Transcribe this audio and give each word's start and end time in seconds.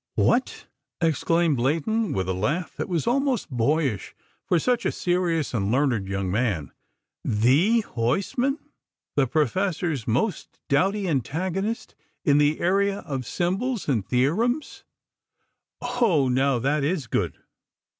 "What!" 0.15 0.65
exclaimed 0.99 1.59
Leighton, 1.59 2.11
with 2.11 2.27
a 2.27 2.33
laugh 2.33 2.75
that 2.75 2.89
was 2.89 3.05
almost 3.05 3.51
boyish 3.51 4.15
for 4.47 4.57
such 4.57 4.83
a 4.83 4.91
serious 4.91 5.53
and 5.53 5.71
learned 5.71 6.07
young 6.07 6.31
man. 6.31 6.71
"The 7.23 7.81
Huysman: 7.83 8.57
the 9.15 9.27
Professor's 9.27 10.07
most 10.07 10.59
doughty 10.69 11.07
antagonist 11.07 11.93
in 12.25 12.39
the 12.39 12.59
arena 12.63 13.03
of 13.05 13.27
symbols 13.27 13.87
and 13.87 14.03
theorems? 14.03 14.85
Oh, 15.83 16.29
now 16.29 16.57
that 16.57 16.83
is 16.83 17.05
good!" 17.05 17.37